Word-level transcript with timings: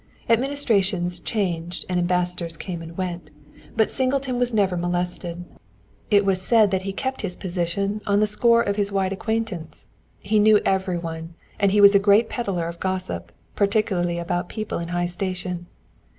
Administrations 0.27 1.19
changed 1.19 1.85
and 1.87 1.99
ambassadors 1.99 2.57
came 2.57 2.81
and 2.81 2.97
went, 2.97 3.29
but 3.75 3.91
Singleton 3.91 4.39
was 4.39 4.51
never 4.51 4.75
molested. 4.75 5.45
It 6.09 6.25
was 6.25 6.41
said 6.41 6.71
that 6.71 6.81
he 6.81 6.91
kept 6.91 7.21
his 7.21 7.37
position 7.37 8.01
on 8.07 8.19
the 8.19 8.25
score 8.25 8.63
of 8.63 8.77
his 8.77 8.91
wide 8.91 9.13
acquaintance; 9.13 9.85
he 10.23 10.39
knew 10.39 10.59
every 10.65 10.97
one, 10.97 11.35
and 11.59 11.69
he 11.71 11.81
was 11.81 11.93
a 11.93 11.99
great 11.99 12.29
peddler 12.29 12.67
of 12.67 12.79
gossip, 12.79 13.31
particularly 13.55 14.17
about 14.17 14.49
people 14.49 14.79
in 14.79 14.87
high 14.87 15.05
station. 15.05 15.67